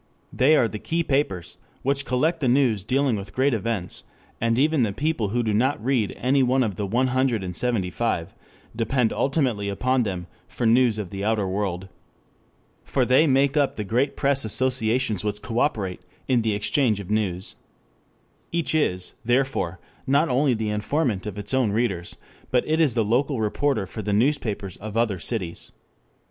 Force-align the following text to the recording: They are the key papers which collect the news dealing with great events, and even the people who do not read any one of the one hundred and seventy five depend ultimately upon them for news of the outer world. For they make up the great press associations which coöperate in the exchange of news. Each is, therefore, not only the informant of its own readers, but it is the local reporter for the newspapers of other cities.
They 0.33 0.55
are 0.55 0.67
the 0.67 0.79
key 0.79 1.03
papers 1.03 1.57
which 1.83 2.05
collect 2.05 2.39
the 2.39 2.47
news 2.47 2.83
dealing 2.83 3.15
with 3.15 3.35
great 3.35 3.53
events, 3.53 4.01
and 4.41 4.57
even 4.57 4.81
the 4.81 4.93
people 4.93 5.27
who 5.27 5.43
do 5.43 5.53
not 5.53 5.85
read 5.85 6.15
any 6.17 6.41
one 6.41 6.63
of 6.63 6.73
the 6.73 6.87
one 6.87 7.09
hundred 7.09 7.43
and 7.43 7.55
seventy 7.55 7.91
five 7.91 8.33
depend 8.75 9.13
ultimately 9.13 9.69
upon 9.69 10.01
them 10.01 10.25
for 10.47 10.65
news 10.65 10.97
of 10.97 11.11
the 11.11 11.23
outer 11.23 11.47
world. 11.47 11.87
For 12.83 13.05
they 13.05 13.27
make 13.27 13.55
up 13.55 13.75
the 13.75 13.83
great 13.83 14.15
press 14.17 14.43
associations 14.43 15.23
which 15.23 15.43
coöperate 15.43 15.99
in 16.27 16.41
the 16.41 16.55
exchange 16.55 16.99
of 16.99 17.11
news. 17.11 17.53
Each 18.51 18.73
is, 18.73 19.13
therefore, 19.23 19.79
not 20.07 20.29
only 20.29 20.55
the 20.55 20.71
informant 20.71 21.27
of 21.27 21.37
its 21.37 21.53
own 21.53 21.71
readers, 21.71 22.17
but 22.49 22.67
it 22.67 22.79
is 22.79 22.95
the 22.95 23.05
local 23.05 23.39
reporter 23.39 23.85
for 23.85 24.01
the 24.01 24.13
newspapers 24.13 24.77
of 24.77 24.97
other 24.97 25.19
cities. 25.19 25.71